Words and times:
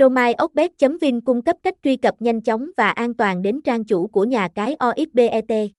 Domain 0.00 0.36
Oxbet.vin 0.44 1.20
cung 1.20 1.42
cấp 1.42 1.56
cách 1.62 1.74
truy 1.82 1.96
cập 1.96 2.22
nhanh 2.22 2.40
chóng 2.40 2.70
và 2.76 2.90
an 2.90 3.14
toàn 3.14 3.42
đến 3.42 3.60
trang 3.62 3.84
chủ 3.84 4.06
của 4.06 4.24
nhà 4.24 4.48
cái 4.54 4.76
OXBET. 4.84 5.70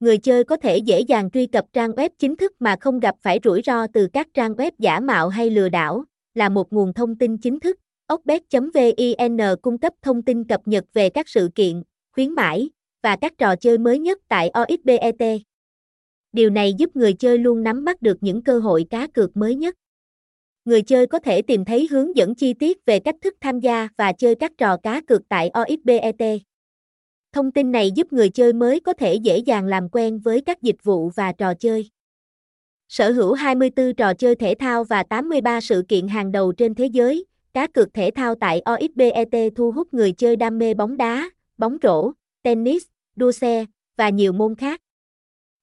Người 0.00 0.18
chơi 0.18 0.44
có 0.44 0.56
thể 0.56 0.78
dễ 0.78 1.00
dàng 1.00 1.30
truy 1.30 1.46
cập 1.46 1.64
trang 1.72 1.90
web 1.90 2.08
chính 2.18 2.36
thức 2.36 2.52
mà 2.58 2.76
không 2.80 3.00
gặp 3.00 3.14
phải 3.22 3.38
rủi 3.44 3.62
ro 3.62 3.86
từ 3.86 4.08
các 4.12 4.28
trang 4.34 4.52
web 4.54 4.70
giả 4.78 5.00
mạo 5.00 5.28
hay 5.28 5.50
lừa 5.50 5.68
đảo, 5.68 6.04
là 6.34 6.48
một 6.48 6.72
nguồn 6.72 6.92
thông 6.92 7.18
tin 7.18 7.38
chính 7.38 7.60
thức. 7.60 7.76
Oxbet.vin 8.12 9.36
cung 9.62 9.78
cấp 9.78 9.92
thông 10.02 10.22
tin 10.22 10.44
cập 10.44 10.60
nhật 10.64 10.84
về 10.92 11.10
các 11.10 11.28
sự 11.28 11.48
kiện, 11.54 11.82
khuyến 12.12 12.32
mãi 12.32 12.70
và 13.02 13.16
các 13.16 13.32
trò 13.38 13.56
chơi 13.56 13.78
mới 13.78 13.98
nhất 13.98 14.18
tại 14.28 14.50
OXBET. 14.62 15.40
Điều 16.32 16.50
này 16.50 16.74
giúp 16.78 16.96
người 16.96 17.12
chơi 17.12 17.38
luôn 17.38 17.62
nắm 17.62 17.84
bắt 17.84 18.02
được 18.02 18.18
những 18.20 18.42
cơ 18.42 18.58
hội 18.58 18.86
cá 18.90 19.06
cược 19.06 19.36
mới 19.36 19.54
nhất 19.54 19.74
người 20.64 20.82
chơi 20.82 21.06
có 21.06 21.18
thể 21.18 21.42
tìm 21.42 21.64
thấy 21.64 21.88
hướng 21.90 22.16
dẫn 22.16 22.34
chi 22.34 22.54
tiết 22.54 22.84
về 22.86 23.00
cách 23.00 23.16
thức 23.20 23.34
tham 23.40 23.60
gia 23.60 23.88
và 23.96 24.12
chơi 24.12 24.34
các 24.34 24.52
trò 24.58 24.76
cá 24.76 25.00
cược 25.00 25.28
tại 25.28 25.50
OXBET. 25.60 26.42
Thông 27.32 27.52
tin 27.52 27.72
này 27.72 27.90
giúp 27.90 28.12
người 28.12 28.28
chơi 28.28 28.52
mới 28.52 28.80
có 28.80 28.92
thể 28.92 29.14
dễ 29.14 29.38
dàng 29.38 29.66
làm 29.66 29.88
quen 29.88 30.18
với 30.18 30.40
các 30.40 30.62
dịch 30.62 30.76
vụ 30.82 31.08
và 31.08 31.32
trò 31.32 31.54
chơi. 31.54 31.90
Sở 32.88 33.12
hữu 33.12 33.32
24 33.32 33.94
trò 33.94 34.14
chơi 34.14 34.34
thể 34.34 34.54
thao 34.58 34.84
và 34.84 35.02
83 35.02 35.60
sự 35.60 35.84
kiện 35.88 36.08
hàng 36.08 36.32
đầu 36.32 36.52
trên 36.52 36.74
thế 36.74 36.86
giới, 36.86 37.24
cá 37.52 37.66
cược 37.66 37.94
thể 37.94 38.10
thao 38.14 38.34
tại 38.34 38.62
OXBET 38.70 39.52
thu 39.56 39.72
hút 39.72 39.94
người 39.94 40.12
chơi 40.12 40.36
đam 40.36 40.58
mê 40.58 40.74
bóng 40.74 40.96
đá, 40.96 41.30
bóng 41.58 41.76
rổ, 41.82 42.12
tennis, 42.42 42.84
đua 43.16 43.32
xe 43.32 43.64
và 43.96 44.08
nhiều 44.08 44.32
môn 44.32 44.54
khác. 44.54 44.80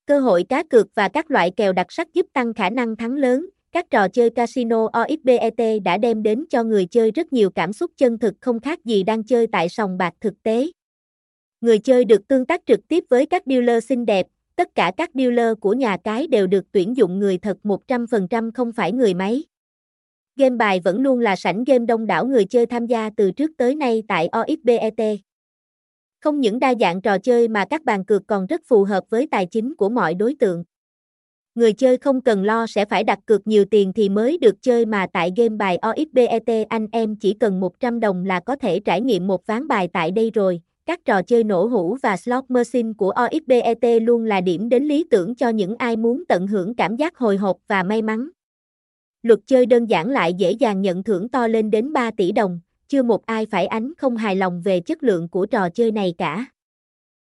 Cơ 0.05 0.20
hội 0.20 0.46
cá 0.49 0.63
cược 0.63 0.88
và 0.96 1.08
các 1.08 1.32
loại 1.32 1.52
kèo 1.52 1.74
đặc 1.74 1.91
sắc 1.91 2.13
giúp 2.13 2.26
tăng 2.34 2.54
khả 2.54 2.70
năng 2.70 2.96
thắng 2.96 3.16
lớn, 3.16 3.49
các 3.72 3.86
trò 3.90 4.08
chơi 4.08 4.30
casino 4.30 4.90
OXBET 5.02 5.84
đã 5.84 5.98
đem 5.98 6.24
đến 6.24 6.46
cho 6.50 6.64
người 6.64 6.86
chơi 6.86 7.12
rất 7.12 7.34
nhiều 7.34 7.50
cảm 7.50 7.74
xúc 7.74 7.92
chân 7.98 8.20
thực 8.20 8.34
không 8.42 8.60
khác 8.60 8.86
gì 8.86 9.04
đang 9.04 9.24
chơi 9.24 9.48
tại 9.48 9.70
sòng 9.70 9.98
bạc 9.98 10.14
thực 10.22 10.44
tế. 10.44 10.72
Người 11.62 11.80
chơi 11.80 12.05
được 12.05 12.28
tương 12.28 12.46
tác 12.46 12.62
trực 12.66 12.88
tiếp 12.88 13.04
với 13.10 13.26
các 13.26 13.44
dealer 13.46 13.86
xinh 13.86 14.05
đẹp, 14.05 14.28
tất 14.55 14.76
cả 14.76 14.91
các 14.98 15.10
dealer 15.13 15.58
của 15.60 15.74
nhà 15.74 15.98
cái 16.04 16.28
đều 16.28 16.48
được 16.48 16.66
tuyển 16.72 16.98
dụng 16.98 17.20
người 17.20 17.38
thật 17.38 17.58
100% 17.63 18.52
không 18.54 18.72
phải 18.72 18.91
người 18.91 19.13
máy. 19.13 19.44
Game 20.35 20.56
bài 20.56 20.80
vẫn 20.84 21.02
luôn 21.02 21.20
là 21.20 21.35
sảnh 21.35 21.63
game 21.63 21.85
đông 21.85 22.08
đảo 22.08 22.26
người 22.26 22.46
chơi 22.46 22.66
tham 22.66 22.85
gia 22.85 23.10
từ 23.18 23.32
trước 23.32 23.52
tới 23.58 23.76
nay 23.76 24.04
tại 24.08 24.30
OXBET. 24.41 25.20
Không 26.20 26.40
những 26.40 26.60
đa 26.60 26.74
dạng 26.80 27.02
trò 27.02 27.18
chơi 27.18 27.48
mà 27.48 27.66
các 27.70 27.84
bàn 27.84 28.06
cược 28.06 28.28
còn 28.28 28.46
rất 28.46 28.62
phù 28.66 28.84
hợp 28.84 29.04
với 29.10 29.28
tài 29.32 29.46
chính 29.46 29.76
của 29.76 29.90
mọi 29.90 30.13
đối 30.13 30.35
tượng. 30.40 30.63
Người 31.55 31.74
chơi 31.74 31.98
không 31.98 32.21
cần 32.21 32.44
lo 32.44 32.68
sẽ 32.68 32.85
phải 32.85 33.04
đặt 33.04 33.20
cược 33.26 33.48
nhiều 33.48 33.66
tiền 33.66 33.94
thì 33.94 34.10
mới 34.10 34.38
được 34.38 34.62
chơi 34.62 34.85
mà 34.85 35.07
tại 35.13 35.32
game 35.38 35.55
bài 35.55 35.80
OXBET 35.90 36.68
anh 36.70 36.88
em 36.91 37.16
chỉ 37.16 37.34
cần 37.34 37.60
100 37.60 37.99
đồng 37.99 38.26
là 38.26 38.40
có 38.40 38.55
thể 38.55 38.80
trải 38.80 39.02
nghiệm 39.02 39.27
một 39.27 39.46
ván 39.46 39.68
bài 39.68 39.90
tại 39.94 40.12
đây 40.12 40.32
rồi. 40.34 40.62
Các 40.85 41.05
trò 41.05 41.22
chơi 41.22 41.44
nổ 41.44 41.66
hũ 41.66 41.98
và 42.04 42.18
slot 42.18 42.44
machine 42.49 42.94
của 42.98 43.13
OXBET 43.26 44.02
luôn 44.02 44.24
là 44.24 44.41
điểm 44.41 44.70
đến 44.70 44.84
lý 44.84 45.05
tưởng 45.10 45.35
cho 45.35 45.49
những 45.49 45.76
ai 45.76 45.98
muốn 45.98 46.24
tận 46.27 46.48
hưởng 46.48 46.76
cảm 46.76 46.96
giác 46.96 47.18
hồi 47.18 47.38
hộp 47.38 47.57
và 47.68 47.84
may 47.84 48.02
mắn. 48.02 48.29
Luật 49.24 49.40
chơi 49.46 49.66
đơn 49.66 49.85
giản 49.85 50.10
lại 50.10 50.34
dễ 50.34 50.52
dàng 50.52 50.82
nhận 50.82 51.04
thưởng 51.04 51.29
to 51.29 51.48
lên 51.48 51.72
đến 51.72 51.94
3 51.94 52.12
tỷ 52.12 52.32
đồng, 52.32 52.60
chưa 52.88 53.04
một 53.04 53.26
ai 53.26 53.46
phải 53.46 53.68
ánh 53.68 53.94
không 53.98 54.18
hài 54.18 54.35
lòng 54.35 54.62
về 54.62 54.79
chất 54.79 55.04
lượng 55.04 55.29
của 55.29 55.46
trò 55.46 55.70
chơi 55.70 55.91
này 55.91 56.13
cả. 56.18 56.46